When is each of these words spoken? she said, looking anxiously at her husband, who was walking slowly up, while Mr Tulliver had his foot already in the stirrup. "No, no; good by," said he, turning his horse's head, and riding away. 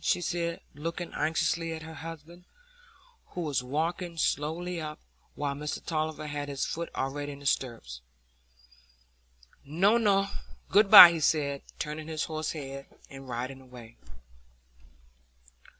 she 0.03 0.19
said, 0.19 0.59
looking 0.73 1.13
anxiously 1.13 1.71
at 1.73 1.83
her 1.83 1.93
husband, 1.93 2.43
who 3.35 3.41
was 3.41 3.61
walking 3.61 4.17
slowly 4.17 4.81
up, 4.81 4.97
while 5.35 5.53
Mr 5.53 5.85
Tulliver 5.85 6.25
had 6.25 6.49
his 6.49 6.65
foot 6.65 6.89
already 6.95 7.33
in 7.33 7.37
the 7.37 7.45
stirrup. 7.45 7.83
"No, 9.63 9.99
no; 9.99 10.29
good 10.71 10.89
by," 10.89 11.19
said 11.19 11.61
he, 11.67 11.73
turning 11.77 12.07
his 12.07 12.23
horse's 12.23 12.53
head, 12.53 12.87
and 13.11 13.29
riding 13.29 13.61
away. 13.61 13.95